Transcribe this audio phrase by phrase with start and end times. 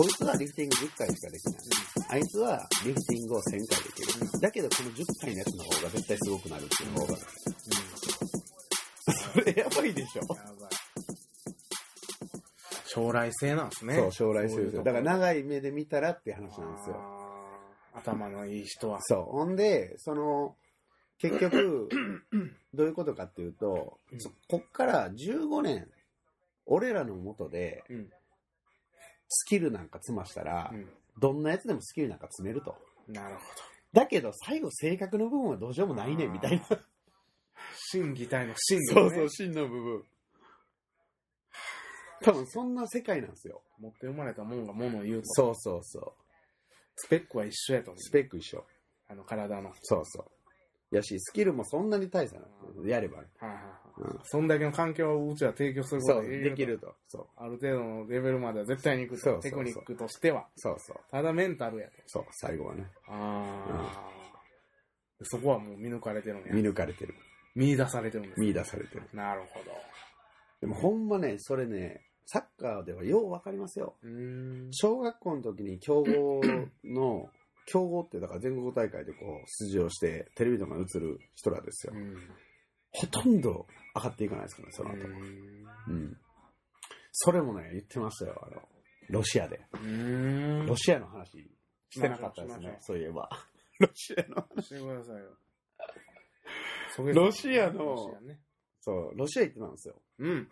[0.00, 1.54] こいつはリフティング10回しかできない。
[2.08, 4.40] あいつはリフティングを1000回できる。
[4.40, 7.18] だけどこの10回のやつの方が絶対すごくなるっていう方が。
[9.34, 10.22] それやばいでしょ。
[12.86, 13.96] 将来性なんですね。
[13.96, 14.82] そう、将来性ですよ。
[14.84, 16.96] だからな長い目で見たらっていう話なんですよ。
[17.92, 19.02] 頭のいい人は。
[19.02, 19.22] そう。
[19.24, 20.56] ほんで、その、
[21.18, 21.90] 結局、
[22.72, 25.90] どういうことかっていうと、うんそこっから15年、
[26.64, 28.10] 俺らのもとでうん。
[29.30, 32.76] スキルなんか積ましたら、うどんなやつでもスキルなんか積めると。
[33.08, 33.12] ん。
[33.12, 33.40] なるほ
[33.92, 36.66] だけど、最後性格の部分はどうしようもないねんみたいな。
[36.68, 36.78] ど。
[37.92, 38.94] 心技体の心理、ね。
[38.94, 40.04] そうそう、真の部分。
[42.22, 43.62] 多分そんな世界なんですよ。
[43.78, 45.26] 持って生まれたもんがものを言うと。
[45.26, 46.12] そうそうそう。
[46.96, 48.00] スペックは一緒やと思う。
[48.00, 48.64] スペック一緒。
[49.08, 49.72] あの体の。
[49.82, 50.39] そうそう。
[50.90, 53.28] やし、スキルもそんなに大差なくやればね。
[53.38, 53.72] はいはいはい。
[53.98, 56.94] うんそんだけの環境をうちは提供することができると。
[57.08, 57.26] そう。
[57.36, 60.46] ある程度のレベルまでは絶対に行くとそうそうそうテクニックとしては。
[60.56, 60.96] そうそう。
[61.10, 61.92] ただメンタルやと。
[62.06, 62.86] そう、最後はね。
[63.08, 64.10] ああ、
[65.22, 66.54] そこはもう見抜かれてるんや。
[66.54, 67.14] 見抜かれてる。
[67.54, 68.40] 見出されてるんです。
[68.40, 69.02] 見出されてる。
[69.12, 69.72] なるほど。
[70.60, 73.96] でもほんまね、それね、サッカーではようわかりますよ。
[74.02, 74.72] うーん。
[74.72, 76.40] 小学校の時に強豪
[76.84, 77.28] の、
[77.70, 81.92] 強豪ってだから全国大会でこう出場してテレビとかに映る人らですよ。
[81.94, 82.16] うん。
[82.92, 84.96] ほとんど上がっていかないですからね、その後。
[85.88, 86.16] うん。
[87.12, 88.62] それもね、言ってましたよ、あの、
[89.08, 89.60] ロシアで。
[90.66, 91.48] ロシアの話
[91.90, 93.30] してなかったですね、そういえば。
[93.78, 95.36] ロシアの、してくださいよ。
[97.14, 98.40] ロシアのね。
[98.80, 100.02] そう、ロシア行ってたんですよ。
[100.18, 100.50] うん。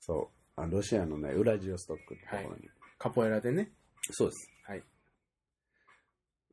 [0.00, 0.60] そう。
[0.60, 2.70] あロシアのね、ウラジオストックってところに。
[2.98, 3.72] カポエラでね。
[4.12, 4.50] そうです。
[4.64, 4.82] はい。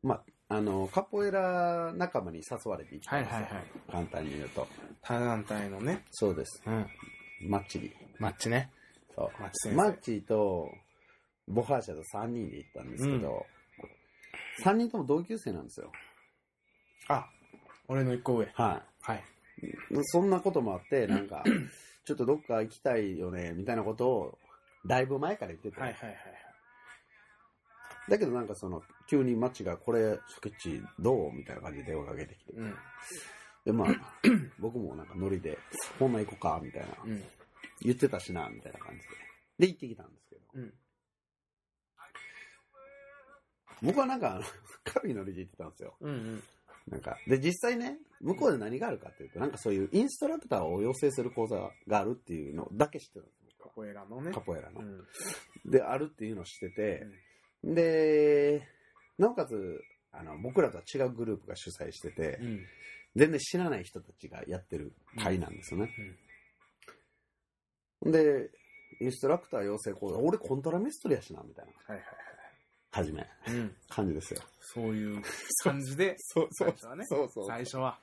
[0.03, 0.15] ま
[0.49, 3.35] あ、あの、カポエラ仲間に誘われて行ったんですよ。
[3.37, 4.67] はいはいはい簡単に言うと。
[5.01, 6.03] 他団体のね。
[6.11, 6.61] そうです。
[6.65, 6.87] うん。
[7.49, 7.91] マッチに。
[8.19, 8.71] マッチね。
[9.15, 9.41] そう。
[9.41, 10.69] マッチ先生マッチと、
[11.47, 13.45] ボハーシャと3人で行ったんですけど、
[14.63, 15.91] 3人とも同級生なんですよ。
[17.07, 17.27] あ、
[17.87, 18.47] 俺の一個上。
[18.53, 19.23] ははい。
[19.61, 19.71] い。
[20.03, 21.43] そんなこともあって、なんか、
[22.05, 24.37] ちょっとどっか行きたいよね、みたいなことを、
[24.85, 25.79] だいぶ前から言ってて。
[25.79, 26.17] はいはいはい
[28.11, 32.59] だけどなんかその、急にマッチが、これ、スケッチどうみたいな感じで電話かけてきて。
[32.59, 32.73] はい。
[33.63, 33.87] で、まあ、
[34.59, 35.57] 僕もなんかノリで、
[35.97, 36.87] ほんな行こうか、みたいな。
[37.05, 37.11] うん。
[37.11, 37.23] うん。
[37.79, 39.05] 言ってたしな、みたいな感じで。
[39.59, 40.41] で、行ってきたんですけど。
[40.55, 40.73] うん。
[43.81, 44.41] 僕はなんか、
[44.83, 45.95] 軽いノリで行ってたんですよ。
[46.01, 46.43] うんうん。
[46.89, 54.31] なんか、で、実際ね、向こうで何があるかっていうと、なんかそういうインストラクターを養成する講座があるっていうのだけ知ってたんですカポエラのね。
[54.33, 54.83] カポエラのう。
[54.83, 55.71] ん。
[55.71, 57.07] で、あるっていうのを知ってて、
[57.63, 58.67] で、
[59.17, 62.65] なおかつ、あの、僕らとは違うグループが主催してて、うん。
[63.15, 65.91] 全然知らない人たちがやってる会なんですよね。
[68.03, 68.49] で、
[69.01, 72.05] インストラクター養成講座、俺コントラミストリやしな、みたいな、はいはい
[72.93, 73.29] はじめ、はい。
[73.51, 73.75] うん。
[73.87, 74.41] 感じですよ。
[74.59, 75.21] そういう
[75.63, 77.05] 感じで、 そう最初はね。
[77.05, 77.47] そうそう。
[77.47, 77.99] 最初は。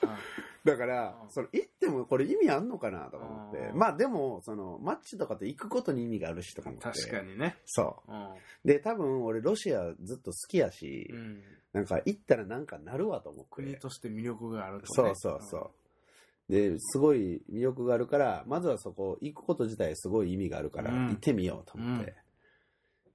[0.64, 3.74] だからう、んそれ行ってもこれ意味あんのかなとか思ってう。
[3.74, 6.88] んまあでも、その、マッチとかって行くことに意味があるしとか思って。
[6.88, 7.20] 確か。
[7.20, 7.56] にね。
[7.66, 8.24] そうん。
[8.32, 8.36] う。
[8.64, 11.42] で、多分俺ロシアずっと好きやし、うん。
[11.72, 13.50] なんか行ったらなんかなるわと思って。
[13.50, 15.14] 国として魅力があるとね。
[15.14, 16.52] そうそうそう。
[16.52, 22.14] で、すごい魅力があるから、まずはそこ行くこと自体すごい意味があるから、うん行ってみようと思って。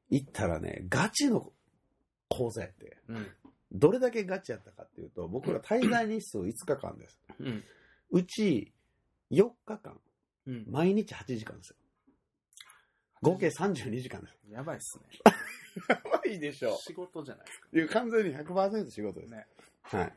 [0.10, 1.52] 行ったらね、ガチの
[2.28, 2.98] 講座やって。
[3.08, 3.28] うん。
[3.72, 3.80] うん。
[3.80, 7.20] どれだけガチやったかっていうと、僕ら滞在日数5日間です。
[7.40, 7.64] うん。
[8.12, 8.74] うち
[9.32, 10.00] 4日間、
[10.48, 10.66] うん。
[10.70, 11.76] 毎日8時間ですよ。
[13.22, 14.38] 合計32時間です。
[14.50, 15.04] やばいっすね。
[15.90, 16.78] やばいでしょ。
[16.78, 17.68] 仕事じゃないですか。
[17.74, 19.34] いや完全に100%仕事です。
[19.34, 19.46] ね。
[19.84, 20.14] はい。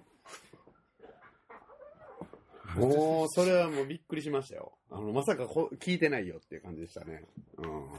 [2.78, 4.72] もう、それはもうびっくりしましたよ。
[4.90, 7.24] あの、まさかこ聞いてないよっていう感じでしたね。
[7.58, 7.91] うん。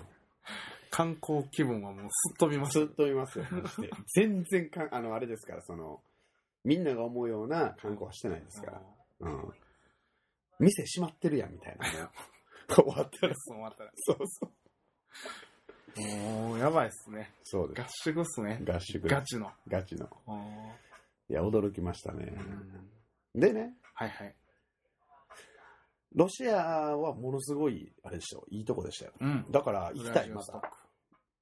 [0.93, 2.77] 観光気分はもうすっ飛びます。
[2.77, 5.99] ずっといますよ、マジで全然か、あの、あれですから、その、
[6.63, 8.81] みんなが思うような観光はしてないですから。
[9.21, 9.53] うん。
[10.59, 12.09] 店閉まってるやん、みたいなね。
[12.69, 13.33] 終わったら。
[13.35, 13.91] そう終わったら。
[13.95, 14.51] そうそ
[15.97, 16.01] う。
[16.45, 17.33] もう、やばいっすね。
[17.43, 18.71] そうで合宿っすねす。。
[18.71, 19.51] 合宿ガチの。
[19.67, 20.07] ガチの。
[20.27, 20.77] あ
[21.27, 22.37] いや、驚きましたねー。
[22.37, 22.89] うん
[23.33, 24.35] でね、はいはい。
[26.13, 29.13] ロシアはものすごい、あれでしょ、いいとこでしたよ。
[29.19, 29.45] うん。
[29.49, 30.61] だから行きたい、また。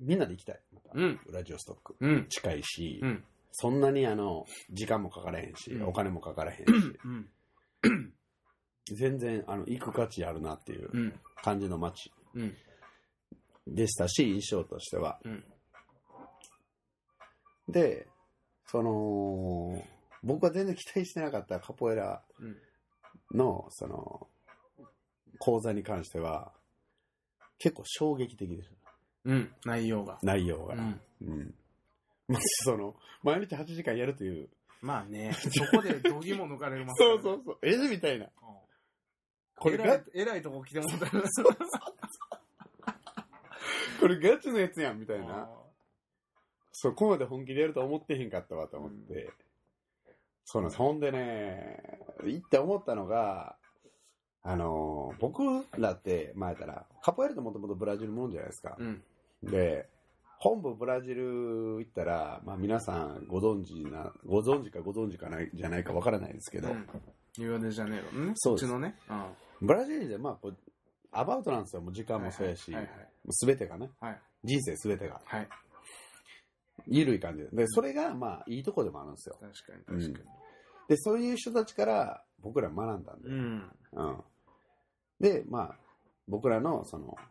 [0.02, 0.60] みんなで行きたい。
[0.74, 1.20] またうん。
[1.26, 1.96] ウラジオストック。
[2.00, 2.28] うん。
[2.28, 3.24] 近いし、うん。
[3.52, 7.30] そんなにあの、時間もかからへんし、うんお金もかからへんし、うん。
[8.98, 11.20] 全然あの行く価値あるなっていううん。
[11.44, 12.58] 感じの街うん。
[13.68, 15.20] でしたし、印象としては。
[15.24, 15.44] うん。
[17.70, 18.08] で、
[18.66, 19.82] その、
[20.24, 22.58] 僕は全然期待してなかったカポエラうん。
[23.38, 24.28] の、その、
[25.40, 26.54] 講座に関しては、
[27.60, 28.70] 結構衝撃的でし
[29.26, 30.20] うん、内容が。
[30.24, 30.76] 内容が。
[30.76, 31.02] うん。
[31.22, 31.54] うん。
[32.28, 34.50] まずその、毎日8時間やるという。
[34.82, 37.58] まあね、 そこで度肝抜かれますそうそうそう。
[37.62, 38.26] えみたいな。
[38.26, 38.32] うん
[39.62, 41.24] これが、偉いとこ来てもらったら。
[44.00, 45.44] これガチのやつやん、みたいな。
[45.44, 45.50] あ
[46.72, 49.32] そこまで本気でやると思ってへんかったわと思って。
[50.46, 50.78] そうなんです。
[50.80, 53.56] ほんでね、行って思ったのが、
[54.42, 55.44] あのー僕
[55.78, 58.84] らって、前やったら、カポエラってもともとブラジルもんじゃないですかー。
[58.84, 59.04] うん。
[59.44, 59.90] で、
[60.40, 66.88] 本部ブラジル行ったら、まあ皆さんご存知な、ご存知かご存知かないじゃないかわからないですけど、うん
[67.38, 68.34] リオデジャネイロのね。
[68.36, 68.94] そうですっちのね？
[69.10, 69.18] うん。
[69.18, 69.30] は
[69.62, 70.58] ブラジルでまあこう、
[71.12, 71.82] アバウトなんですよ。
[71.82, 72.76] もう時間もそうやし。
[73.30, 74.20] すべてがね、はい。
[74.44, 75.48] 人生すべてが、はい。
[76.88, 77.50] ゆるい感じで。
[77.54, 79.38] で、それがまあいいとこでもあるんですよ。
[79.40, 80.20] 確かに確か
[80.90, 83.30] で、そういう人たちから僕ら学んだんで。
[83.30, 83.36] に。
[83.36, 83.72] うん。
[83.94, 84.18] うん。
[85.22, 85.76] で、まあ、
[86.28, 87.22] 僕らの、その、カ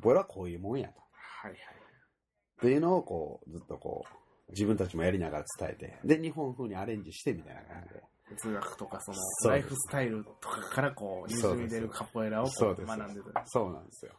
[0.00, 1.00] ポエラはこういうもんやと。
[1.42, 1.58] はいはい。
[1.58, 4.04] っていうのを、こう、ずっとこ
[4.48, 8.02] う、自分たちもやりながら伝えて、で、日本風にアレンジしてみたいな感じで。
[8.28, 12.92] 哲学とかそのライフスタイルとかからこう滲み出るカポエラを学んでた。
[13.38, 14.12] はいそうなんですよ。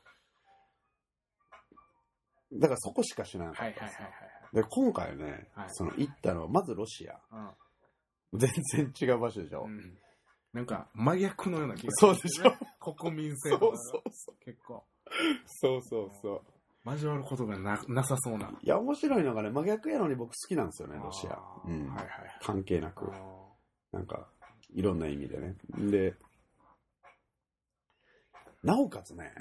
[2.53, 3.95] だからそこしか知らなかはいったです。
[3.97, 4.13] はいはい
[4.53, 7.35] で、今回ね、はいその行ったのは、まずロシア。
[7.35, 7.53] は
[8.33, 8.37] い。
[8.37, 8.49] 全
[8.91, 9.65] 然違う場所でしょ。
[9.65, 9.71] うん。
[9.71, 9.97] うん。
[10.53, 12.55] なんか真逆のような気がそうでしょ
[12.95, 14.35] 国民性そうとかがそうそう。
[14.45, 14.85] 結構
[15.47, 16.41] そうそうそう。
[16.89, 18.49] 交わることがななさそうな。
[18.61, 21.61] いや、面白いのがね、真逆やのに僕好きなんですよね、ロシアあ。
[21.65, 23.07] ーうんはいはい関係なく。
[23.09, 23.17] は
[23.93, 23.95] い。
[23.97, 24.29] なんか、
[24.73, 25.55] いろんな意味でね。
[25.77, 26.15] で、
[28.63, 29.33] なおかつね、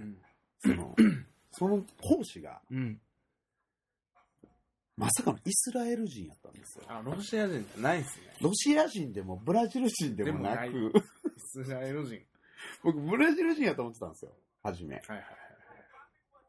[0.59, 0.95] その、
[1.53, 2.77] その講師が、うん。
[2.79, 3.01] うん。
[4.97, 6.85] まさかのイスラエル人やったんですよ。
[6.89, 8.35] あ、ロシア人じゃないですね。
[8.41, 11.03] ロシア人でもブラジル人でもなでもく、イ
[11.37, 12.21] スラエル人。
[12.83, 14.97] 僕ブラジル人やと思ってたんですよ、初め。
[14.97, 15.46] はいはいはい。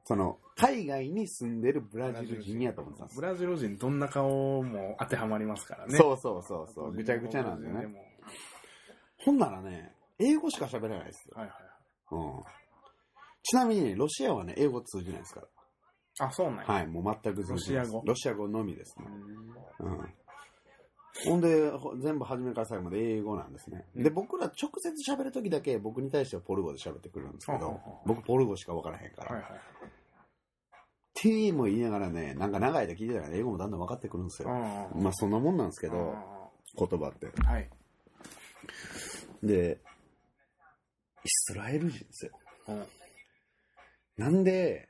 [0.07, 3.21] その、海外に住んでるブラジル人やと思ってたんですよ。
[3.21, 5.98] ブラジル人どんな顔も当てはまりますからね。
[5.98, 7.88] そうそうそうそう、ぐちゃぐちゃなんでね。
[7.88, 8.00] も
[9.18, 11.33] ほんならね、英語しか喋れないですよ。
[11.36, 11.56] はいはい。
[12.12, 12.44] うん。
[13.44, 16.27] ちなみにね、ロシアはね、英語通じないですから。
[16.27, 16.63] あ、そうなんや。
[16.65, 19.07] はい、もう全くロシア語ロシア語のみですね。
[19.80, 20.13] うんうん。
[21.25, 23.86] ほんで、ほ全部初めから最後まで英語なんですね。
[23.94, 29.36] うんで、僕ら直接喋るときだけ僕に対してはポル語で喋ってくるんですけど僕ポル語しか分からへんから。
[29.36, 29.62] はいはい。
[31.21, 34.49] ティーも言いながらね、なんか長い間聞いてたら英語もだんだん分かってくるんですよ。
[34.93, 36.15] うんまあそんなもんなんですけけど、
[36.77, 37.27] 言葉って。
[37.41, 37.69] はい。
[39.43, 39.79] で、
[41.23, 42.31] イスラエル人ですよ。
[42.67, 42.85] うん
[44.17, 44.89] なんで、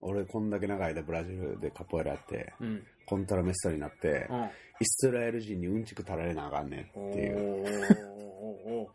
[0.00, 2.86] 俺こんだけ長い間ブラジルでカポエラやって、うん。
[3.06, 4.44] コントラメストになって、うん。
[4.44, 4.50] イ
[4.84, 8.88] スラエル人にうんちく垂られなあかんねんっていう、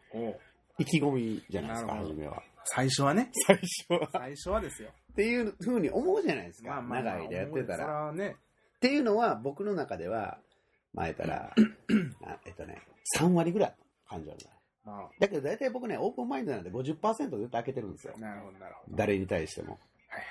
[0.80, 2.42] 意気込みじゃないですか、初めは。
[2.70, 3.32] 最初はね。
[3.46, 4.10] 最初は。
[4.12, 4.90] 最初はですよ。
[5.12, 7.86] っていうふうに思うじゃないですか、まあまあまあ長い間やってたら。
[7.88, 8.36] はね。
[8.78, 10.38] っていうのは、僕の中では、
[10.94, 11.54] 前たら、
[12.26, 12.82] あえっとね、
[13.18, 13.76] 3割ぐらい
[14.08, 14.46] 感じるんだ。
[14.86, 18.20] まだけど大体僕ね、オープンマインドなんで50%絶対開けてるんですよあ、。
[18.20, 18.98] なるほどなるほど。
[18.98, 19.72] 誰に対しても。
[19.72, 20.22] はい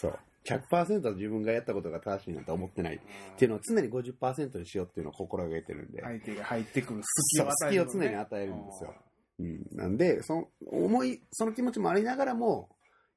[0.00, 0.18] そう。
[0.46, 2.96] 100%自分がやったことが正しいなんて思ってない。
[2.96, 3.04] っは
[3.34, 3.38] い。
[3.38, 6.02] ていうのを常に50%にしようっていうのを心がけてるんで。
[6.02, 8.94] 相手が入ってくる隙をね、隙を常に与えるんですよ
[9.38, 9.66] うん。
[9.72, 12.68] なんで、その、思い、その気持ちもありながらも、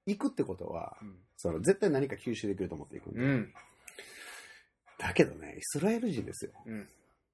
[0.06, 1.16] 行くってことは、うん。
[1.38, 3.20] その、絶対何か吸収できると思っていくんで。
[3.20, 3.54] うん。
[4.98, 6.52] だけどね、イスラエル人ですよ。
[6.66, 6.90] うん。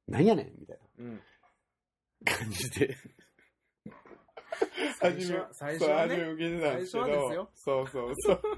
[0.07, 1.15] なんやねんみたいうん。
[1.15, 2.97] な感じで。
[4.99, 6.15] 最初は、最初はね。
[6.15, 7.49] 受けてたんですけどすよ。
[7.55, 8.41] そうそうそう。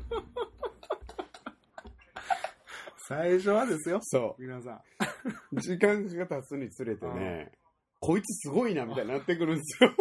[3.08, 4.00] 最初はですよ。
[4.02, 4.82] そ皆さん。
[5.52, 5.62] う。
[5.62, 7.52] 時間が経つにつれてね、
[8.00, 9.96] こいつすごいな、みたいになってくるんですよ。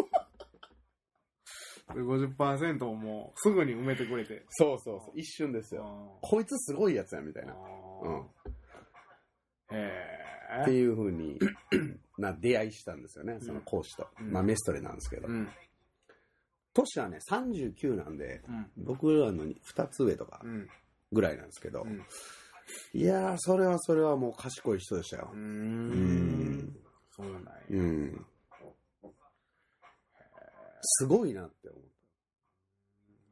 [1.95, 4.45] で50%をもうすぐに埋めてくれて。
[4.51, 5.19] そうそうそう。
[5.19, 6.19] 一瞬ですよ。
[6.23, 7.55] こいつすごいやつや、みたいな。
[8.03, 9.77] うん。
[9.77, 9.91] へ
[10.63, 10.75] ってえ。
[10.75, 11.39] いうふうに
[12.19, 14.09] な出会いしたんですよね、その講師と。
[14.21, 15.29] うんまあメストレなんですけど。
[15.29, 15.49] うん。
[16.75, 18.71] 年はね、39なんで、うん。
[18.85, 20.69] 僕らの2つ上とかうん。
[21.13, 22.03] ぐらいなんですけど、うん。
[22.93, 25.37] いやー、それはそれはもう賢い人でしたよう。
[25.37, 26.77] ん。
[27.11, 27.51] そうなんや。
[27.71, 28.27] うん。
[30.85, 31.79] すごいなって思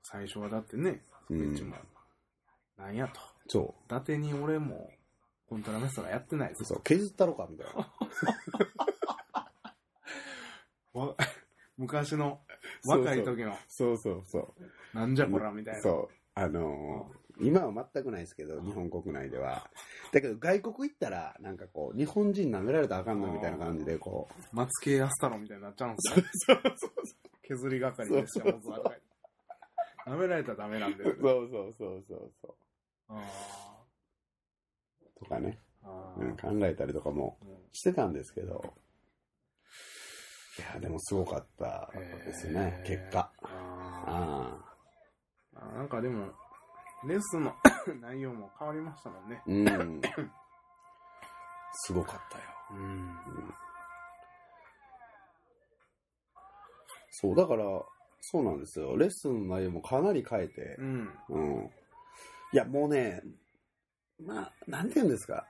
[0.03, 1.35] 最初はだってね、う。
[1.35, 1.77] うんうちも。。
[2.77, 3.21] なんやと。
[3.49, 4.91] そ伊達に俺も、
[5.49, 6.57] コントラメストラやってないでう。
[6.59, 7.93] すそう、削ったろか、みたいな。
[11.01, 11.17] わ
[11.79, 12.41] 昔の
[12.85, 14.55] 若い時の、そうそうそ
[14.95, 14.97] う。
[14.97, 15.81] なんじゃこらみたいな。
[15.81, 16.15] そう。
[16.35, 19.69] あのー今は全くないですけど、日本国内では。
[20.13, 24.57] だけど外国行ったら、なんかこう、日本人舐められたらあかんのみたいな感じで、こう。
[24.57, 26.59] 松系アスタロみたいになっちゃうんですね。
[27.57, 28.93] 削り係でした、僕は。
[30.07, 31.49] 舐められたらダメなんだよそう。
[31.51, 32.57] そうそうそうそ
[33.09, 33.25] あ
[35.17, 35.19] う。
[35.21, 35.59] とかね、
[36.19, 36.61] うん、ー。
[36.61, 38.75] 考えたりとかもうんしてたんですけど、
[40.59, 41.91] いや、でもすごかった
[42.25, 43.31] ですね、へー結果。
[43.43, 43.49] あ
[44.07, 44.69] あ
[45.55, 45.59] あ。
[45.61, 46.27] ーあなんかでも、
[47.07, 47.55] レッスンの
[48.01, 49.43] 内容も変わりましたもんね。
[49.47, 50.01] うん。
[51.87, 52.45] すごかったよ。
[52.73, 53.55] うん。
[57.15, 57.65] そう、だから、
[58.23, 58.97] そうなんですよ。
[58.97, 61.11] レッスンの内容もかなり変えてう、ん。
[61.29, 61.71] うん。
[62.53, 63.23] いや、もうね、
[64.19, 65.47] まあ、なんて言うんですか。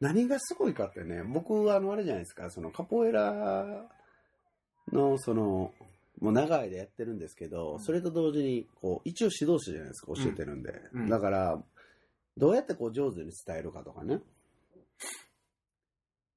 [0.00, 3.88] 何がすごいかってね、僕はあの、あれじゃないですか、そのカポエラ
[4.92, 5.72] の、その、
[6.20, 10.80] もう長い間やってるんですけど、うんそれと同時に、こう、一応指導者じゃないですか、教えてるんで。
[10.92, 11.62] うんだから、
[12.36, 14.20] どうやってこう上手に伝えるかとかね。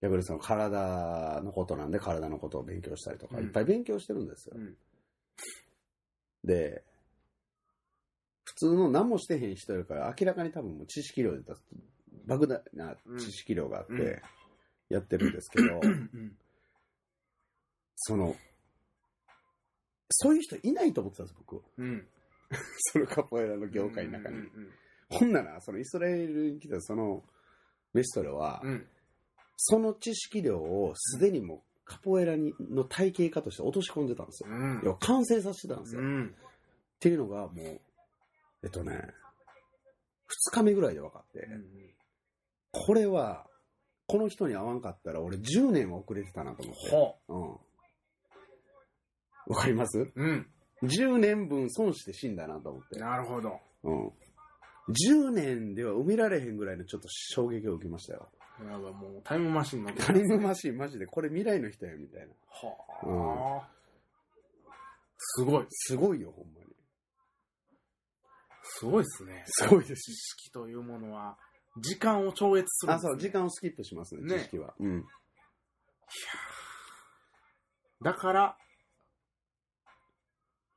[0.02, 4.60] 逆にその体のことなんで体のことを勉強したりとか、うんいっぱい勉強してるんですよう。
[4.60, 4.76] ん。
[6.44, 6.84] で、
[8.44, 14.22] 普通の何もしてへん人よりから明らかに多分もう知識量で言ったら莫大な知識量があっうんて
[14.90, 16.38] やってるんですけど、うん。
[17.96, 18.36] その、
[20.12, 21.64] そういう人いないと思ってたんです、僕。
[21.78, 22.08] うん。
[22.94, 24.38] そのカポエラの業界の中に。
[24.38, 24.72] うん
[25.08, 27.24] ほんなら、そのイスラエルに来たその
[27.94, 28.88] メストレは、うん。
[29.56, 29.58] うん。
[29.58, 34.50] その知識量をすでにもうカポエラにの体系化として落とし込んでたんですよ。
[34.50, 34.82] うん。
[34.84, 36.02] 要は完成させてたんですよ。
[36.02, 36.36] っうん。
[37.00, 37.82] ていうのがもう、
[38.64, 39.00] えっとね、
[40.28, 41.48] 二日目ぐらいで分かって、
[42.72, 43.48] これは、
[44.08, 46.90] この人に会わんかったら俺10年は遅れてたなと思って。
[46.92, 47.60] ほ
[49.48, 49.54] うん。
[49.56, 50.00] わかります？
[50.00, 50.12] う。
[50.16, 50.48] うん。
[50.84, 53.00] ?10 年分損して死んだなと思って。
[53.00, 53.60] なるほど。
[53.84, 54.08] うん。
[54.90, 58.30] 10年では埋められへんぐらいのちょっと衝撃を受けましたよ。
[58.64, 62.28] やばいもうタイムマシン乗ってタイムマシンマジでこれ未来の人やみたいな。
[63.10, 63.76] はあ。
[65.18, 65.66] すごい。
[65.70, 66.68] すごいよ、ほんまに。
[68.64, 69.44] すごいっすね。
[69.48, 71.38] すごいです知識というものは、
[71.78, 74.74] 時間を超越するんあ、そう、時間をスキップしますね、ね知識は。
[74.80, 75.06] うん。
[78.04, 78.58] だから、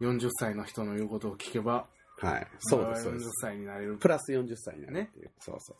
[0.00, 1.88] 40歳の人の言うことを聞けば、
[2.20, 2.48] はい。
[2.60, 3.30] そうです、そうで40す。
[3.42, 3.96] 歳になれる。
[3.98, 5.32] プラス40歳になるっていう。
[5.38, 5.76] そうそ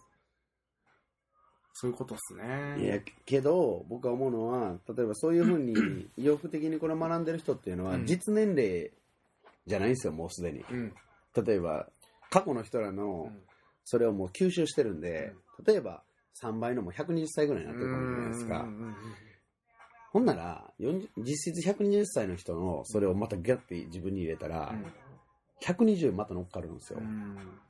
[1.81, 2.39] そういうことっすう。
[2.39, 2.83] ね。
[2.85, 8.91] いや、けど、僕が思うのは、例えばそういうふうに、 意欲的にこれを学んでる人っていうのは、うん実年齢
[9.67, 10.65] じゃないんですよ、もうすでに。
[10.69, 10.93] うん。
[11.47, 11.89] 例えば、
[12.31, 13.43] 過去の人らうの、ん
[13.85, 15.33] それをもう吸収してるんで、
[15.65, 16.03] 例えば、
[16.43, 18.69] 3倍のもう120歳ぐらいになってるかもしれないですかうん。
[18.69, 18.95] うんうん
[20.11, 24.75] ほんなら、40実質120歳の人のそれをまたギャッて自分に入れたら、
[25.61, 27.01] 120また乗っかるんですよ。
[27.01, 27.61] うん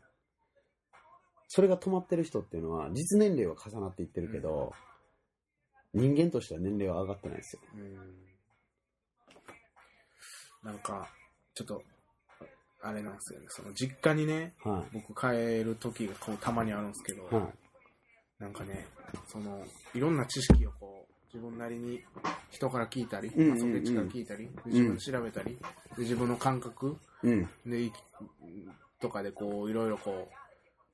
[1.49, 4.73] それが止まってる人っていうのは、実年齢は重なっていってるけど、
[5.95, 7.63] 人間としては年齢は上がってないですよ。
[7.75, 8.29] うん
[10.63, 11.09] なんか、
[11.55, 11.83] ちょっと、
[12.83, 13.47] あれなんですよね。
[13.49, 17.35] その実家にね、は僕帰る時がこうたまにあるんですけど、い。
[17.35, 18.43] はい。
[18.43, 18.87] なんかね、
[19.29, 19.65] その、
[19.95, 22.03] いろんな知識をこう、自分なりに
[22.51, 25.59] 人から聞いたり、うんうんうんまあ、ソケチから聞いたり、で自分で調べたり、
[25.97, 27.49] で自分の感覚うん。
[29.01, 30.48] とかでこう、いろいろこう、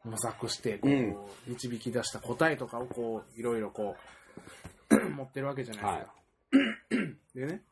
[0.05, 3.97] 模索して、こう、うん導き出した答えとかをこう、いろいろこ
[4.91, 6.15] う、 持ってるわけじゃないですか。
[7.35, 7.63] でね、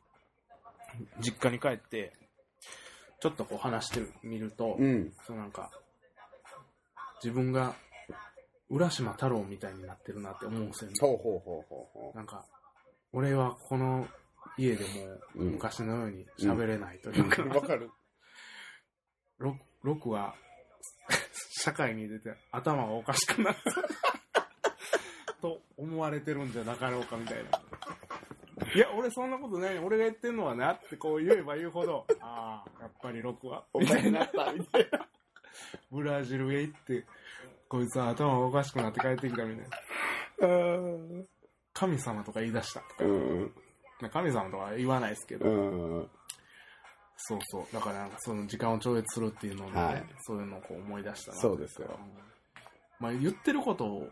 [1.21, 2.13] 実家に帰って、
[3.21, 5.13] ちょっとこう話してみると、うん。
[5.27, 5.71] そうなんか、
[7.23, 7.75] 自分が
[8.69, 10.97] 浦島太郎みたいになってるなって思うんですよね。
[11.01, 12.45] ほうほうほうほうほなんか、
[13.13, 14.09] 俺はこの
[14.57, 14.91] 家でも
[15.37, 17.49] うん昔のように喋れないというか、う。
[17.55, 17.91] わかる。
[19.39, 20.35] ロロクは
[21.63, 23.57] 社会に出て頭がおかしくなっ
[24.33, 24.43] た
[25.41, 27.51] と思われてるんじゃなかろうかみたいな。
[28.75, 29.79] いや、俺そんなことない。
[29.79, 35.07] 俺が言ってんのはなってこう言えば言うほど、 ああ、やっぱりロクは、お前になった、みたいな。
[35.91, 37.07] ブラジルへ行って、
[37.69, 40.49] こいつは頭がおかしくなって帰ってきたみたいな。
[40.49, 41.29] うん。
[41.73, 43.05] 神様とか言い出したとか。
[43.05, 43.55] うん。
[44.11, 46.11] 神様とか言わないですけど、うん。
[47.17, 47.67] そうそう。
[47.73, 51.39] だからなんかその時間を超越するっていうのをね、はいそういうのをこう思い出したな。
[51.39, 52.23] そうですようん
[53.03, 54.09] まあ言ってることを、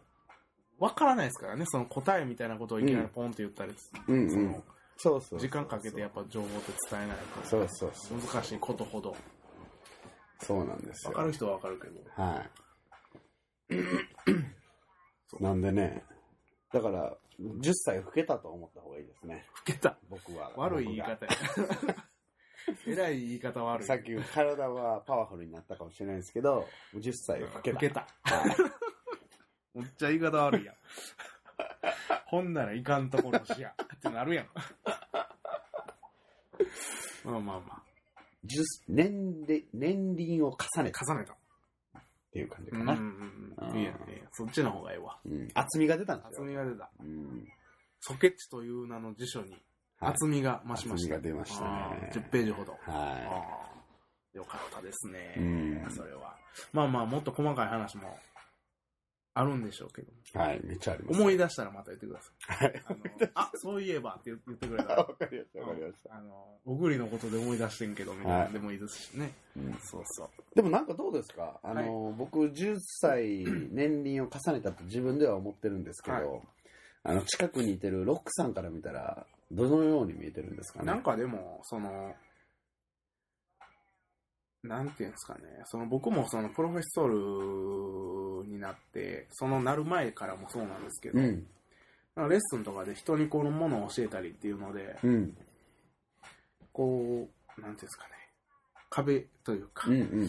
[0.80, 3.74] わからないですからね、その答えみたいなことをいきなりポンって言ったり、
[4.08, 4.64] うんうんその
[4.96, 5.40] そうそう。
[5.40, 8.18] 時間かけてやっぱ情報って伝えないと、そうそうそう。
[8.18, 9.16] 難しいことほど、
[10.40, 11.12] そうなんですよ。
[11.12, 12.44] わかる人はわかるけど、は
[13.70, 13.70] い。
[15.42, 16.04] なんでね、
[16.72, 19.46] だから、10歳老けたと思った方がいいですね。
[19.66, 19.96] 老けた。
[20.08, 20.50] 僕は。
[20.56, 21.30] 悪い言い方や。
[22.92, 23.86] えらい言い方悪い。
[23.86, 27.72] さっき体はパワフルになったかもしれないですけど、10歳老けた。
[27.72, 28.00] 老けた。
[28.00, 28.06] っ
[29.96, 30.74] ちゃ言い方悪いやん。
[32.26, 33.74] ほんならいかんところしや。
[33.94, 34.46] ってなるやん。
[37.24, 37.82] まあまあまあ。
[38.44, 41.36] 十年齢年輪を重ね重ねた。
[42.32, 42.92] ていう感じうんかな。
[42.92, 43.54] うんうん。
[43.58, 45.18] あーいいやいいやそっちの方がいいわ。
[45.24, 46.42] うん厚みが出たんですよ。
[46.42, 46.90] 厚みが出た。
[47.00, 47.48] うん
[48.00, 49.62] ソケッチという名の辞書にはい
[50.00, 51.16] 厚みが増しました。
[51.16, 52.76] 厚みが出ましたねあー10ページほど。
[52.86, 55.34] あはーよかったですね。
[55.36, 56.36] うんそれは。
[56.72, 58.16] まあまあ、もっと細かい話も
[59.34, 60.08] あるんでしょうけど。
[60.34, 60.38] い。
[60.38, 61.20] はい、めっちゃあります。
[61.20, 62.30] 思い出したらまた言ってくださ
[62.64, 62.64] い。
[62.64, 62.82] はい。
[62.86, 62.98] あの
[63.34, 65.02] あ、そういえばって言ってくれたあら。
[65.02, 66.16] わかりました、わかりました。
[66.16, 69.32] あの、小栗のことで思い出してんけど、みたいなのでもいいですしね。
[69.56, 70.28] うんそうそう。
[70.54, 71.58] でもなんかどうですか？
[71.62, 76.40] あの、僕10歳年輪を重ねたと自分では思ってるんですけど、はい
[77.02, 80.86] あの近くにいてるロックさんから見たらどのように見えてるんですかね？
[80.86, 82.14] なんかでも、その、
[84.62, 91.46] なんていうんですかね、その僕もそのプロフェッソールになって、そのなる前からもそうなんですけど、うん。
[92.16, 95.36] レッスンとかで人にこのものを教えたりっていうので、うん。
[96.72, 97.28] こ
[97.58, 98.10] う、なんていうんですかね、
[98.90, 100.28] 壁というか、どうんうん。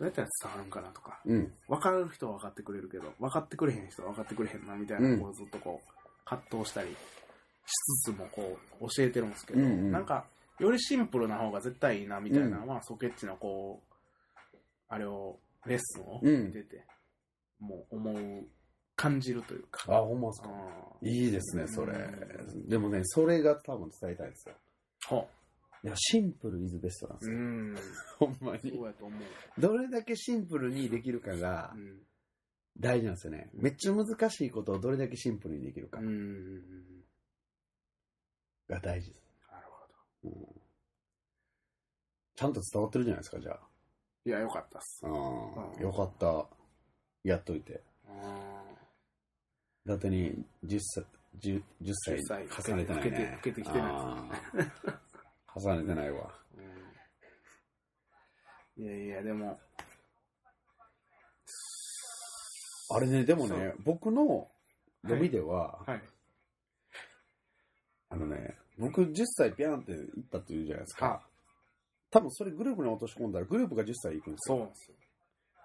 [0.00, 1.52] うやったら伝わるんかなとか、うん。
[1.68, 5.99] 分かる人は分かってくれるけど、分かってくれへん人は分かってくれへんなみたいな、こうずっとこう、
[6.30, 7.72] 葛藤したりし
[8.04, 10.24] つつもこう、教えてるんですけど、うんうんなんか、
[10.60, 13.94] よりシンプルな方が絶対いいなみたいなのは、ソケッチのこう、
[14.88, 16.84] あれを、レッスンを見てて、
[17.58, 18.46] もう思う、
[18.96, 19.92] 感じるというか。
[19.94, 20.48] あほんまですか
[21.02, 24.54] うんいいですねそれうんでもねそれが多分伝えたいんですよ
[25.06, 25.26] ほ
[25.82, 27.32] いやシンプルイズベストなんですう。
[27.32, 27.76] うよ、ん。
[28.20, 29.20] ほんまにそうやと思う。
[29.58, 32.02] どれだけシンプルにできるかがうん。
[32.80, 33.50] 大事なんですよね。
[33.52, 36.62] めっちゃ難しいことをどれだけシンプルにできるかうん。
[38.68, 39.22] が大事です、
[39.52, 39.86] なるほ
[40.28, 40.36] ど。
[40.36, 40.60] うん。
[42.34, 43.60] ちゃんと伝わってるじゃないですかじゃあ。
[44.24, 45.02] いや、よかったっす。
[45.04, 45.14] あうん。
[45.14, 46.46] あよかった。
[47.22, 47.82] やっといて。
[48.08, 48.64] あ
[49.84, 51.04] だってに10歳
[51.38, 53.32] 10, 10歳10歳重ねてないね。
[53.36, 53.92] 老けてきてない
[55.54, 56.34] 重ねてないわ。
[58.78, 58.84] うん。
[58.84, 59.60] いやいや、でも、
[62.92, 64.48] あれねでもね僕の
[65.02, 66.02] 読みでは、はい。
[68.10, 71.20] あのね僕10歳ピャンって行ったって言うじゃないですか、は
[72.10, 74.56] 多分それグループに落とし込んだらグループが10歳行くんですよ。
[74.58, 74.96] そうですよ。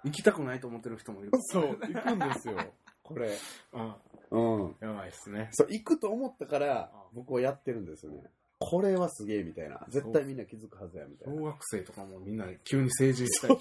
[0.05, 1.31] 行きたくないと思ってる人もいる。
[1.33, 2.55] そう行くんですよ。
[3.01, 3.35] これ。
[3.73, 3.97] あ
[4.29, 4.75] うん。
[4.79, 5.49] やばいっすね。
[5.53, 8.29] そう行くと思ったからあ僕はやってるんですよね。
[8.59, 9.83] これはすげえみたいな。
[9.89, 11.35] 絶対みんな気づくはずやみたいな。
[11.35, 13.57] 小学生とかもみんな急に成人したり。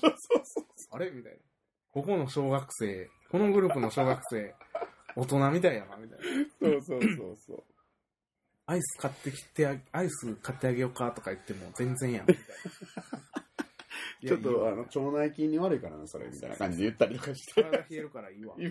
[0.90, 1.38] あれみたいな。
[1.90, 4.54] ここの小学生、このグループの小学生、
[5.16, 6.24] 大人みたいやな、みたいな。
[6.60, 7.64] そうそうそうそう
[8.66, 12.44] アイス買ってきてあ、アイス買ってあげようかとか言っても全然やん、みたい
[14.22, 14.28] な。
[14.28, 18.54] ちょっとあの、の腸内菌に悪いからなそれみたいな感じで言ったりとかして体冷えるからいいわ。
[18.56, 18.70] 今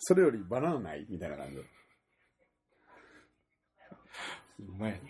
[0.00, 1.06] それよりバナナない？
[1.08, 1.66] みたいな感じでう
[4.76, 5.00] まい。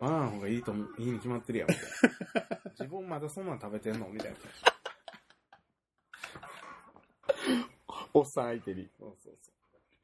[0.00, 1.68] バナナの方がいいと思う、いいに決まってるやん。
[2.76, 4.08] 自分まだそんなん食べてんの？
[4.08, 4.36] みたいな。
[8.14, 9.54] おっさん相手にそうそうそう。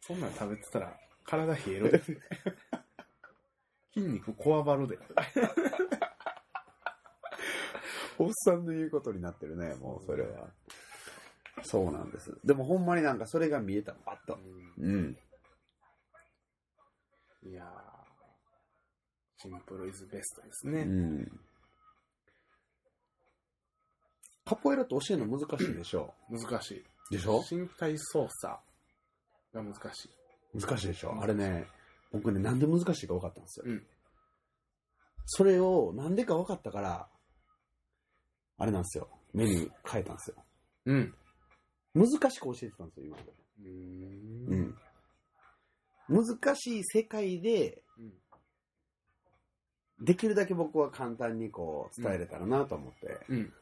[0.01, 2.03] そんなん食べてたら体冷えるで。
[3.95, 4.99] 筋肉こわばるで。
[8.19, 10.49] おっさんの言うことになってるねもうそれは
[11.63, 14.39] そうなんですでもほんまになんかそれが見えたパッと
[14.79, 15.19] うん
[17.43, 20.85] いやー、シンプルイズベストですうね。
[20.85, 21.41] ん
[24.47, 26.85] カポエラって教えるの難しいでしょ難しい。
[27.11, 27.43] でしょ？
[27.51, 28.59] 身体操作
[29.55, 30.11] が難しい。
[30.59, 31.11] 難しいでしょ？
[31.11, 31.23] うん。
[31.23, 31.67] あれね
[32.13, 33.87] 僕ねなんで難しいか分かったんですよ、うん。
[35.27, 37.09] それをなんでか分かったから
[38.59, 39.09] あれなんですよ。
[39.35, 40.37] メニュー変えたんですよ。
[40.87, 41.15] うん。
[41.95, 43.33] 難しく教えてたんですよ今まで。
[43.59, 44.61] うん。
[44.63, 44.75] ん。
[46.09, 48.13] 難しい世界でうん。
[50.05, 53.53] できるだけ僕は簡単にこう伝えれたらなと思って、うん。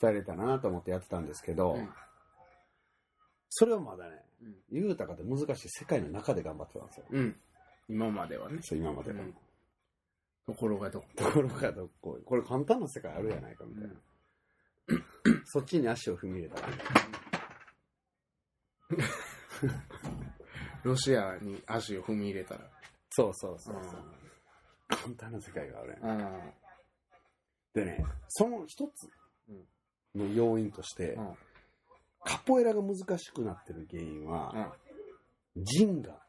[0.00, 1.88] 伝えれたらなと思ってやってたんですけど、うん。
[3.50, 4.54] それはまだねうん。
[4.70, 7.04] 言うたかで難しい世界の中で頑張ってたんですよ。
[7.10, 7.36] うん。
[7.88, 8.58] 今まではね。
[8.62, 9.34] そう今までの、うん。
[10.46, 12.24] ところがどところがどっこい。
[12.24, 13.94] これ簡単な世界あるやないかみたいな、
[15.44, 16.60] そっちに足を踏み入れた。
[16.60, 16.68] ら
[20.84, 22.70] ロシアに足を踏み入れたら。
[23.10, 24.04] そうそうそうそう、
[24.88, 26.18] 簡単な世界があるやん。
[26.20, 26.52] うん。
[27.74, 29.08] でねその一つ
[30.18, 31.34] の要因として、うん。
[32.24, 34.72] カポエラが難しくなってる原因は、
[35.56, 35.64] うん。
[35.64, 36.20] 人が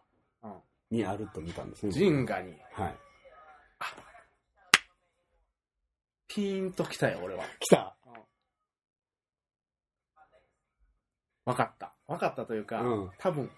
[0.44, 0.54] うん。
[0.92, 2.56] にあると見たんですね人ガに。
[2.74, 2.96] はい
[6.30, 7.44] ピーンと来たよ、俺は。
[7.60, 7.98] 来た
[11.44, 11.96] わかった。
[12.06, 13.50] わかったというか、うん多分、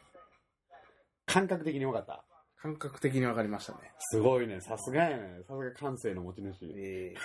[1.26, 2.24] 感覚的に分かった
[2.62, 3.80] 感覚的に分かりましたね。
[4.00, 4.62] すごいね。
[4.62, 5.44] さすがやね。
[5.48, 6.65] さすが感性の持ち主。
[6.65, 7.15] ええ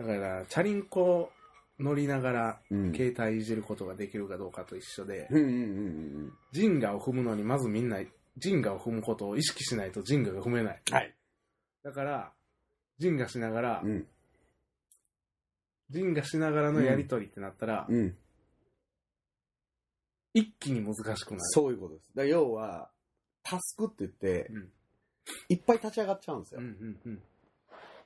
[0.00, 1.30] だから、チャリンコ
[1.78, 2.94] 乗りながら、うん。
[2.94, 5.48] 携帯いじることができるかどうかと一緒で、うんうんう
[6.26, 7.98] んジンガを踏むのにまずみんな、
[8.38, 10.82] ジンガを踏むことを意識しないとジンガが踏めない。
[10.88, 10.94] うん。
[10.94, 11.14] はい。
[11.82, 12.32] だから、
[12.98, 14.06] ジンガしながら、うん。
[15.90, 18.16] ジンガしながらのやりとりってなったら、うん。
[20.32, 21.40] 一気に難しくなる。
[21.42, 22.06] そういうことです。
[22.14, 22.90] だ要は、
[23.42, 24.72] タスクって言って、うん。
[25.48, 26.60] いっぱい立ち上がっちゃうんですよ。
[26.60, 27.22] うんうんうん。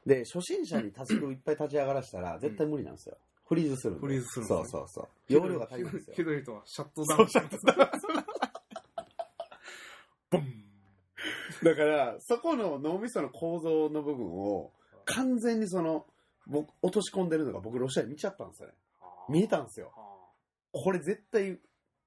[0.07, 3.17] で、初心者にタスクをいっぱい立ち上がらしたら、絶対無理なんですよ。
[3.47, 5.09] フリーズするんでフリーズするそうそうそう。
[5.29, 6.15] 容量が足りないんですよ。
[6.17, 7.29] ひどい人はシャットダウン。
[7.29, 7.91] そうシャットダ
[10.31, 10.65] ボン
[11.63, 14.73] だから、そこの脳みその構造の部分を、
[15.07, 16.07] 完全にその、
[16.47, 18.75] 僕、落とし込んでるのが僕、ロシアで見ちゃったんですよね。
[19.29, 19.93] 見えたんですよ。
[20.73, 21.59] これ絶対、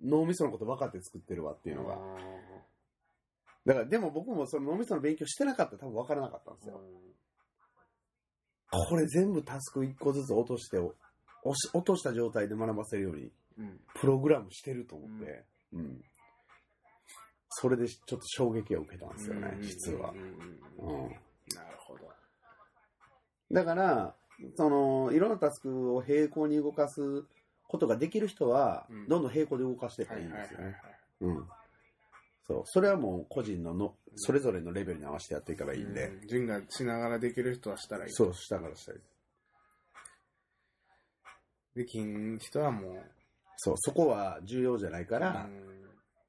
[0.04, 1.98] 脳みそのこと分かって作ってるわっていうのが。
[3.66, 6.82] だから、でも僕もその脳みその勉強してなかったら多分分からなかったんですよ。
[8.70, 10.94] これ全部タスク1個ずつ落として、押
[11.54, 13.80] し落とした状態で学ばせるように、うん。
[13.96, 16.02] プログラムしてると思って、うん。
[17.50, 20.18] それでちょっと衝撃を受けたんですよね、実はうん。
[20.18, 21.10] うんうんうん。
[21.56, 22.10] なるほど。
[23.52, 24.16] だから、
[24.56, 27.26] その、いろんなタスクを並行に動かす
[27.68, 30.76] ことができる人はうん、どんどん並行で動かしていったらいいんですよね。
[31.22, 31.48] うん。
[32.48, 32.62] そう。
[32.66, 38.12] それはもう個人のの、それぞれのレベルに合わせてやっていけばいいんで、うんジンガしながらできる人はしたらいい。
[38.12, 39.00] そう、したからしたり。
[41.76, 43.04] できん人はもう、
[43.58, 45.78] そう、そこは重要じゃないから、うん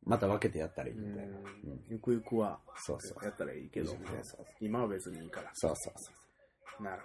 [0.09, 1.37] また分けてやったらいいみたいな。
[1.91, 3.25] ゆくゆくはそうそう。
[3.25, 3.95] やったらいいけど、
[4.59, 5.51] 今は別にいいから。
[5.53, 5.95] そうそう
[6.77, 7.03] そなる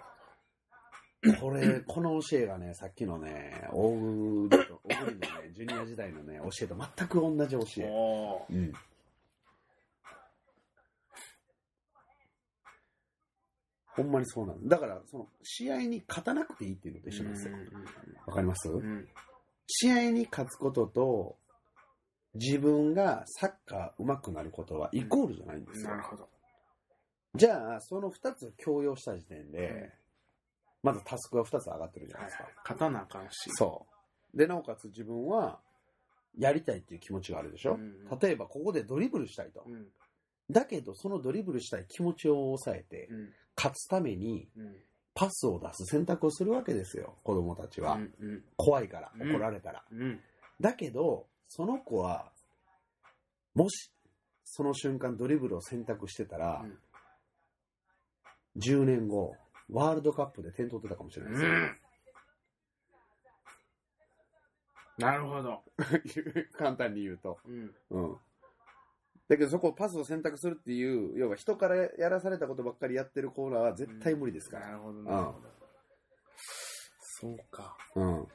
[1.24, 1.36] う。
[1.36, 4.48] これ、 この教えがね、さっきのね、大栗のね、
[5.52, 8.54] ジュニア時代のね、教えと全く同じ教ほど。
[8.56, 8.56] え。
[8.56, 8.72] うん。
[13.96, 14.76] ほんまにそうなんだ。
[14.76, 17.54] だから、その、試合に勝たなくていいっていうのと一緒なんですよ。
[18.26, 19.08] わかります、うんうん
[19.66, 21.38] 試合に勝つことと、
[22.34, 25.88] 自分がサッカー上手くなることはイコールじゃないんですよ。
[25.88, 26.28] なるほど。
[27.34, 29.92] じゃあ、その二つを強要した時点で、うん
[30.84, 32.44] まずタスクが二つ上がってるじゃないですか。
[32.58, 33.50] 勝たなあかんし。
[33.54, 33.86] そ
[34.34, 34.36] う。
[34.36, 35.58] で、なおかつ自分は、
[36.36, 39.64] やりたいっていう気持ちがあるでしょ、うん例えば、ここでドリブルしたいと。
[39.66, 39.86] うん。
[40.50, 43.32] だけど、そのドリブルしたい気持ちを抑えて、うん。
[43.56, 44.76] 勝つためにうん。
[45.16, 47.94] パスを出す選択をするわけですよ、子供たちは。
[47.94, 48.14] うん。
[48.18, 48.44] うん。
[48.56, 49.84] 怖いから、うん怒られたら。
[49.90, 50.20] うん。
[50.60, 52.32] だけど、その子は、
[53.54, 53.92] もし、
[54.44, 56.78] その瞬間ドリブルを選択してたら、うん
[58.56, 59.34] 10年後、
[59.68, 61.50] ワールドカップで点取ってたかもしれないですよ。
[64.98, 65.64] なるほど。
[66.56, 67.38] 簡単に言うと。
[67.44, 67.74] うん。
[69.28, 69.36] うん。
[69.36, 74.66] だけどそこをパスを選択するっていう、要は人からやらされたことばっかりやってるコーナーは絶対無理ですから。
[74.66, 75.54] なるほど、なるほど。
[77.20, 77.76] そうか。
[77.94, 78.28] うん。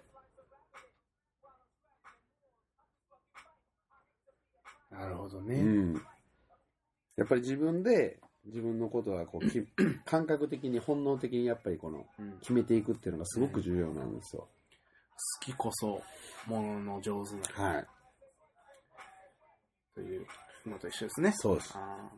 [4.91, 5.61] なるほどうね。
[5.61, 5.93] ん。
[7.15, 9.61] やっぱり自分で、自分のことはこうき
[10.05, 12.31] 感覚的に本能的にやっぱりこのうん。
[12.31, 14.47] 好決めていくっていうのがすごく重要なんですよ。
[15.41, 16.01] きこそ、
[16.47, 17.69] ものの上手な。
[17.73, 17.87] はい。
[19.93, 20.25] という
[20.69, 21.33] のと一緒ですね。
[21.35, 21.71] そうです。
[21.75, 22.09] あ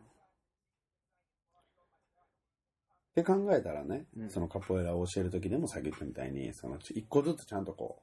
[3.12, 8.02] って考えたらね、うんそのカポエラを教えるときでもさっき言ったみたいに、その一個ずつちゃんとこ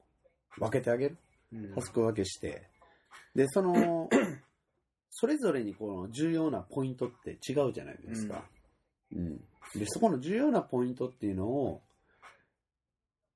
[0.57, 1.17] う、分けてあげる。
[1.53, 2.69] ーうんタスク分けして、
[3.33, 4.07] で、その、
[5.09, 8.47] それぞれにこの重要なポイントって違うじゃないですか。
[9.11, 9.37] うん。
[9.73, 11.81] で、そこの重要なポイントっていうのを、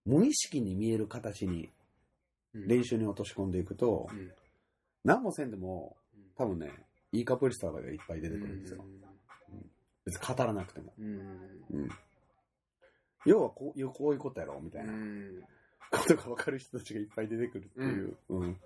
[0.05, 1.71] 無意識に見える形に
[2.53, 4.31] うん練習に落とし込んでいくと、うん
[5.05, 5.97] 何もせんでも、
[6.37, 6.71] 多分ね、
[7.13, 8.83] いいカポリスターがいっぱい出てくるんですよ。
[10.05, 10.93] 別に語らなくても。
[10.97, 11.05] うん。
[11.71, 11.89] うん。
[13.25, 15.41] 要はこういう、こういうことやろ、みたいなうん。
[15.91, 18.17] ことが分かる人たちがいっぱい出てくるっていう。
[18.29, 18.59] うん。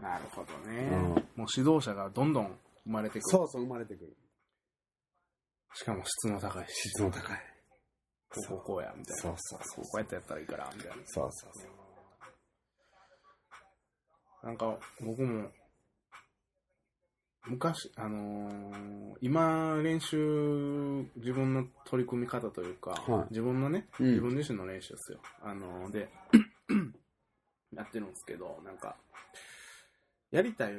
[0.00, 0.88] なるほどね。
[0.92, 1.00] うん
[1.36, 3.22] もう指導者がどんどん生まれてくる。
[3.24, 4.16] そうそう、生まれてくる。
[5.74, 6.88] しかも質の高いし。
[6.90, 7.38] 質の高い。
[8.28, 9.22] こうこうこうや、みたいな。
[9.22, 10.94] そうそうそうこうやってやったらいいから、みたいな。
[11.06, 11.68] そうそうそ
[14.42, 14.46] う。
[14.46, 15.50] なんか、僕も、
[17.46, 25.18] 昔、あのー今、練習、自分の取り組み方というか、はい自分のね、うん自分自身の練習ですよ。
[25.42, 26.08] あのーで、
[27.74, 28.96] やってるんですけど、なんか、
[30.30, 30.72] やりたい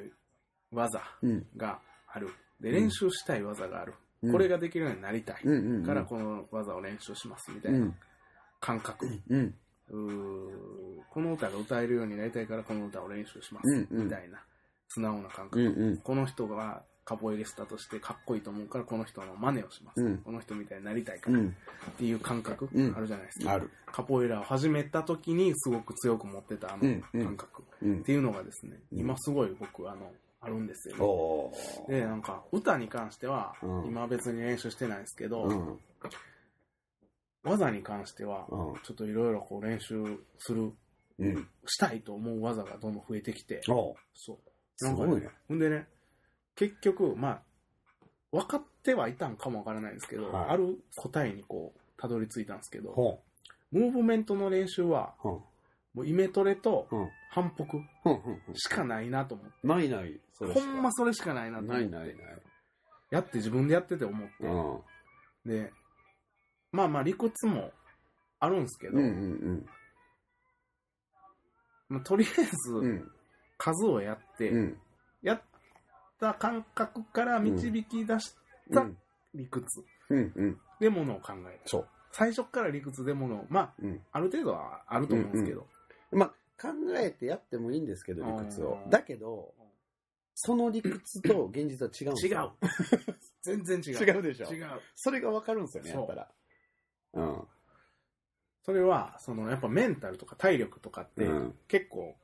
[0.72, 1.46] 技うん。
[1.58, 2.30] がある。
[2.60, 3.94] で、うん練習したい技がある。
[4.24, 5.42] うんこれができるようになりたい。
[5.44, 5.84] うんうんうん。
[5.84, 7.96] からこの技を練習します、みたいなうん。
[8.60, 9.08] 感覚。
[9.30, 9.56] うん。
[9.90, 14.42] うーこの歌が歌えるようになりたいからこの歌を練習します、うんうんみたいな
[14.94, 15.98] 素直な感覚、うんうん。
[15.98, 20.02] この人がカポエリスタとしてかっこいいと思うからこの人の真似をします。
[20.02, 21.56] うんこの人みたいになりたいからっうん。
[21.98, 23.52] ていう感覚うんあるじゃないですか。
[23.54, 23.70] ある。
[23.88, 28.04] カポエラを始めた時にすごく強く持ってたあのうんうん感覚っうん。
[28.04, 31.04] ていうのがですね、うん今すごい僕あの、あるんですよね。
[31.04, 31.92] おー。
[31.92, 35.80] で、なんか歌に関してはうん今別に練習してないですけど、うん。
[37.44, 38.80] 技に関してはうん。
[38.84, 40.04] ちょっといろいろこう練習
[40.38, 40.72] する、
[41.20, 41.48] うん。
[41.66, 43.96] したいと思う技がどんどん増えてきて、おー。
[44.14, 44.38] そう。
[44.78, 45.30] すごいね。
[45.48, 45.88] ほんでね、
[46.56, 47.42] 結局、まあ、
[48.32, 53.22] 分かってはいたんかもわからないですけど、はいある答えにこう、たどり着いたんですけど、ほ
[53.72, 55.28] ムーブメントの練習は、う。
[55.28, 55.34] うん。
[55.94, 57.10] もうイメトレとうん。
[57.30, 57.84] 反復うん。
[58.06, 58.56] うん。
[58.56, 60.20] しかないなと思って、ないない。
[60.34, 62.16] それしほかんまそれしかないなと思って、ないないない。
[63.10, 65.52] やって自分でやってて思って、うん。
[65.52, 65.72] で、
[66.72, 67.72] まあまあ理屈も
[68.40, 69.66] あるんですけど、うんうん
[71.90, 72.48] まあ、とりあえうん。
[72.48, 73.12] うずん。
[73.62, 74.78] 数をやって、うん。
[75.22, 75.42] やっ
[76.20, 78.36] た感覚から導き出し
[78.74, 78.98] たうん。
[79.36, 80.34] 理屈うん。
[80.36, 80.58] うん。
[80.80, 81.60] でものを考える。
[81.66, 81.88] そう。
[82.12, 84.02] 最初から理屈でものを、まあ、うん。
[84.12, 85.68] ある程度はあると思うんですけど、
[86.12, 88.88] まあ、考えてやってもいいんですけど、理屈をう。
[88.88, 89.54] んだけど、
[90.34, 92.56] その理屈と現実は違うんです違うよ。
[93.44, 93.94] 全然違う。
[93.94, 94.68] 違うでしょ違う。
[94.96, 96.32] それがわかるんですよね、そうやったら。
[97.14, 97.48] うん。
[98.64, 102.16] それは、その、やっぱメンタルとか体力とかって、うん結構、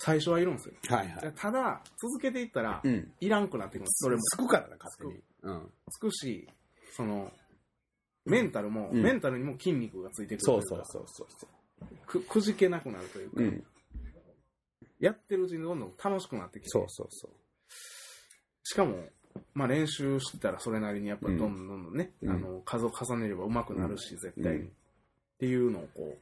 [0.00, 0.74] 最初はいるんですよ。
[0.88, 1.32] はいはい。
[1.36, 3.12] ただ、続けていったら、うん。
[3.20, 4.04] いらんくなってくるんです。
[4.04, 4.22] それも。
[4.22, 5.22] つくからな、勝手に。
[5.42, 5.72] うん。
[5.90, 6.48] つくし、
[6.92, 7.30] その、
[8.24, 11.48] メンタルも、うんメンタルにも筋肉がついてくるとそいうそうそうそうそ
[12.06, 13.44] くくじけなくなるというか、う。
[13.44, 13.64] うん。
[14.98, 17.30] やってるうちにどんどん楽しくなってきて、そうそうそう。
[18.64, 19.04] しかも、
[19.54, 26.18] まあ練習したらそれなりにやっぱりどんどんどんどんね、うんあの、数を重ねれば上手くなるし、絶対に、うんっていうのをこ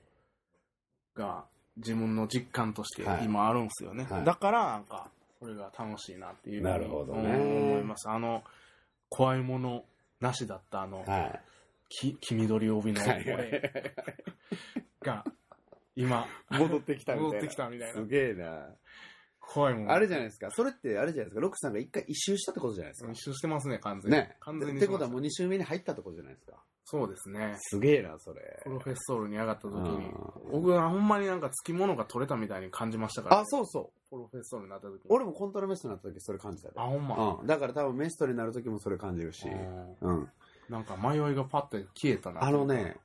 [1.17, 1.45] う、が、
[1.79, 4.07] 自分の実感としてはい今あるんですよね。
[4.09, 5.11] はいだから、なんか、
[5.41, 8.09] それが楽しいなっていうなるほどねうん思います。
[8.09, 8.43] あの、
[9.09, 9.85] 怖いもの
[10.21, 11.41] なしだったあの、はい。
[11.89, 13.73] き黄緑帯のはい俺
[15.01, 15.25] が、
[15.97, 17.35] 今、戻ってきたみたいな。
[17.35, 18.67] 戻ってきたみたいなすげえな。
[19.41, 19.93] 怖いもの。
[19.93, 20.51] あれじゃないですか。
[20.51, 21.41] それってあれじゃないですか。
[21.41, 23.11] ロックさんが一回一周したってことじゃないですか。
[23.11, 24.19] 一周してますね、完全に。
[24.19, 24.37] ね。
[24.41, 26.63] 完全にってことはもう二周目に入ったってことじゃないですか。
[26.91, 27.55] たそうですね。
[27.59, 28.61] すげえな、それ。
[28.65, 34.11] プロフェッソールに上がった時にうん、僕はほんまになんかつきものが取れたみたいに感じましたから、あ、そうそう。
[34.11, 35.01] プロフェッソールになった時に。
[35.11, 37.39] 俺もコントロメストになった時それ感じたであ、ほんま。
[37.41, 37.47] うん。
[37.47, 39.49] だから多分メストになる時もそれ感じるし。
[39.49, 40.29] うんうん。
[40.69, 42.43] なんか迷いがパッて消えたな。
[42.45, 42.97] あのね、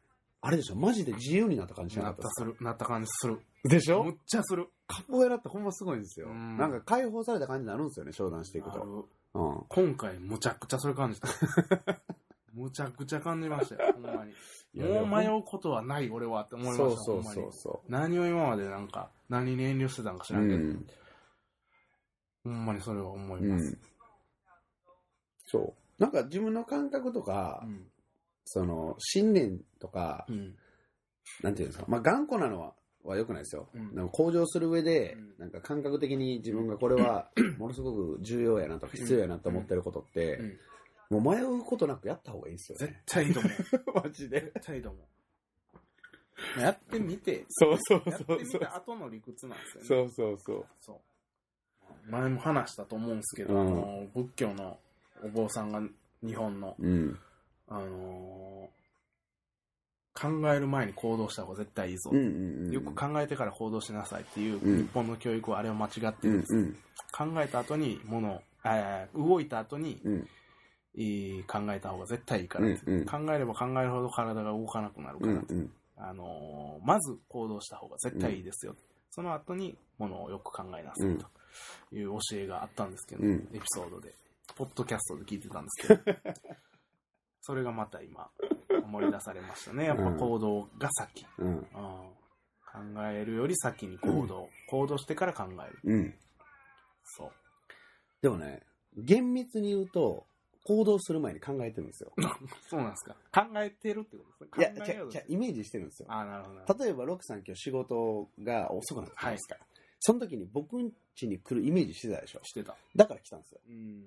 [0.42, 2.24] あれでしょ、マジで自由になった感じしななった？
[2.24, 3.40] かったですする、なった感じする。
[3.64, 4.68] でしむっちゃする。
[4.88, 6.28] カポエラってほんますごいんですよ。
[6.28, 9.08] うんなんか解放された感じになるんですよね、商談していくと。
[9.36, 9.64] うん。
[9.70, 11.28] 今回むちゃくちゃそれ感じた。
[12.54, 14.34] むちゃくちゃ感じましたよ、 ほんまに。
[14.76, 16.84] もう迷うことはない、俺はって思いました。
[16.90, 20.38] そうそうほんまにそうそ何を今までなんか、何に遠慮してたんか知う。
[20.38, 20.88] らんけど、うん。
[22.44, 23.72] ほんまにそれは思いうます。
[23.72, 23.80] ん。
[25.46, 26.02] そう。
[26.02, 27.88] なんか自分の感覚とか、うん。
[28.46, 30.56] その、信念とか、うん。
[31.42, 33.70] なんていうんですか、まあ頑固なのは、は良くないですよ。
[33.74, 40.60] うんなんか向上する上で、うんなんか感覚的に自分がこれは ものすごく重要やなとか必要やなと思ってることって、うん
[41.20, 43.02] もう迷うことなくやった方がいいですよ絶ね。
[43.06, 44.02] 対いいと思う。
[44.04, 44.42] マジで。
[44.54, 45.00] 絶対いいと思
[46.58, 46.60] う。
[46.60, 49.88] やってみて、そうそうやってみた後の理屈なんですよね。
[49.88, 50.66] そうそうそう。
[50.82, 50.94] そ
[52.08, 52.12] う。
[52.12, 54.78] 前も話したと思うんですけど、うんあの仏教の
[55.24, 55.82] お坊さんが
[56.22, 57.20] 日本の、うん。
[57.68, 58.84] あのー
[60.16, 62.12] 考える前に行動した方が絶対いいぞ。
[62.14, 62.72] うんうんうん。
[62.72, 66.78] よく考えてから行動しなさいっていう、うん日本の教育はあれは間違ってうんるんです、うん
[67.16, 70.28] 考えた後にものを、あー動いた後に、うん
[70.96, 78.76] いい考えた方が絶対いいからって、うんうん考えれば考えるほど体が動かなくなるから、うんうんあのーまず行動した方が絶対いいですよ。
[79.10, 84.14] その後にものをよく考えなさいという教えがあったんですけど、うんエピソードで、
[84.56, 86.18] ポッドキャストで聞いてたんですけど、
[87.42, 88.30] それがまた今
[88.84, 89.86] 思い出されましたね。
[89.86, 91.26] やっぱ行動が先。
[91.38, 91.66] うんうん
[92.74, 94.50] 考えるより先に行動。
[94.68, 95.80] 行動してから考える。
[95.84, 96.16] うん。
[97.04, 97.32] そう。
[98.20, 98.64] でもね、
[98.98, 100.26] 厳密に言うと、
[100.64, 102.14] 行動する前に考えてるんですよ。
[102.70, 103.16] そうなんですか。
[103.34, 104.86] 考えてるってこといや、ですね。
[104.86, 106.08] じゃじゃイメージしてるんですよ。
[106.10, 106.84] ああ、なるほど。
[106.86, 109.62] 例えば、ロックさん今日仕事が遅くなってきますから。
[110.00, 112.40] その時に僕ん家に来るイメージしてたでしょ？
[112.44, 112.76] してた。
[112.96, 113.62] だから来たんですよ。
[113.68, 114.06] うん。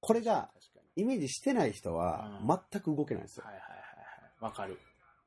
[0.00, 0.50] これが。
[0.96, 3.46] イメージしてない人はうん全く動けないんですよ。
[3.46, 4.44] はいはいはいはい。
[4.44, 4.78] わかる。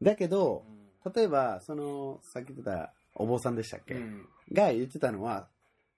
[0.01, 0.65] だけど
[1.05, 4.29] う、ん例えば、その、さっき言ってたお坊さんでしたっけ、うん。
[4.51, 5.49] が言ってたのは、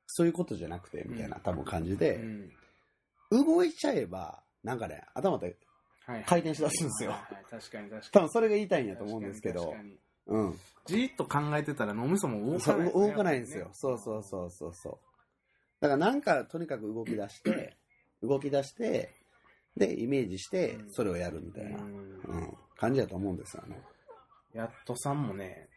[0.07, 2.51] そういうことじゃなくて、みたいな、うん多分感じうで、ん。
[3.31, 5.57] 動いちゃえば、なんかね、頭で
[6.05, 6.23] はい。
[6.25, 7.15] 回転しだすんですよ。
[7.49, 8.01] 確かに確かに。
[8.11, 9.75] 多分それが言いたいんやと思うんですけど
[10.27, 10.49] うん。
[10.51, 13.69] にじーっと考えてたら脳みそも動かない動かないんですよ。
[13.73, 14.97] そうそうそうそうそう。
[15.81, 17.77] だからなんかとにかく動き出して、
[18.23, 19.15] 動き出して、
[19.77, 23.81] で、イメージしてう、んそれをやるみたいな、うんうん、感じだと思うんですよね。
[24.53, 25.69] やっとさんもね、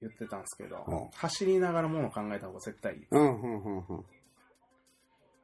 [0.00, 3.06] 言ってたんですけど、うん走りながらものを考えた方が絶対いい。
[3.10, 4.04] うん、うん、うん、うん。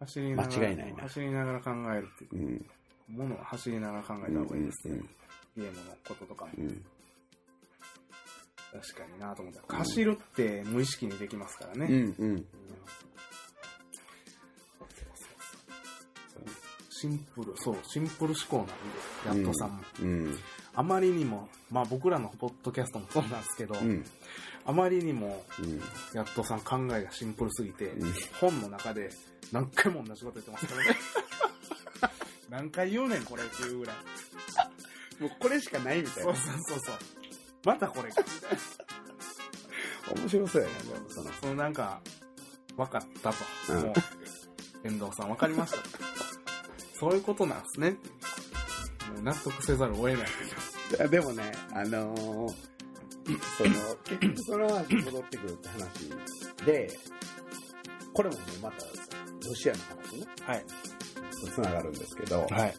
[0.00, 2.66] 走りながら間違いないな走りながら考えるっていう
[3.09, 3.16] うん。
[3.16, 4.94] ものは走りながら考えうんた方がいいですね。
[4.94, 5.09] うん
[5.56, 6.68] ゲームのこととかもうん。
[8.72, 9.76] 確かになと思った。
[9.78, 11.87] 走るって無意識にできますからね。
[11.87, 12.35] うん、うん。
[12.35, 12.46] うん
[16.98, 18.66] シンプル、そう、シンプル思考
[19.26, 19.82] なんで、やっとさんも。
[20.00, 20.38] うん。
[20.74, 24.02] あまりにも、まあ僕らのポッドキャストもそうなんですけど、うん。
[24.64, 25.80] あまりにも、うん。
[26.14, 29.11] やっとさん考えがシンプルすぎて、うん本の中で
[29.52, 30.96] 何回も同じこと言ってますからね。
[32.50, 33.96] 何回言うねん、これっていうぐらい。
[35.20, 36.52] もうこれしかないみたいなそう。
[36.52, 36.96] そうそうそう。
[37.64, 38.50] またこれか、みたい
[40.14, 40.20] な。
[40.22, 41.32] 面白そうやね、でもその。
[41.32, 42.00] そのなんか、
[42.76, 43.37] 分かったと。
[43.70, 43.94] うんもう、
[44.85, 46.04] 遠藤さん分かりましたと。
[46.98, 47.90] そういうことなんですね。
[49.12, 50.28] もう納得せざるを得ない。
[50.98, 52.76] ででもね、あのー
[53.59, 53.70] その、
[54.04, 56.88] 結局その話に戻ってくるって話で、
[58.12, 58.85] これもね、また、
[59.46, 60.64] ロシアの話ね、はい。
[61.40, 62.74] と繋がるんですけど、はい。